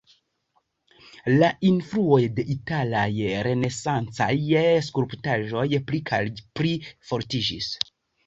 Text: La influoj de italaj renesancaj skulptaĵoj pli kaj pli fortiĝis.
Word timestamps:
La 1.41 1.49
influoj 1.67 2.19
de 2.39 2.45
italaj 2.53 3.05
renesancaj 3.49 4.29
skulptaĵoj 4.87 5.67
pli 5.91 6.01
kaj 6.13 6.23
pli 6.61 6.73
fortiĝis. 7.11 7.69